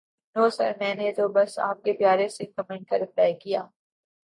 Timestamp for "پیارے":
1.93-2.27